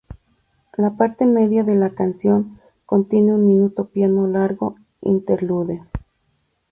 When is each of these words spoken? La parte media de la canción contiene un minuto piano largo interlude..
La 0.77 0.97
parte 0.97 1.27
media 1.27 1.63
de 1.63 1.75
la 1.75 1.91
canción 1.91 2.59
contiene 2.87 3.35
un 3.35 3.45
minuto 3.47 3.89
piano 3.89 4.25
largo 4.25 4.75
interlude.. 5.03 5.83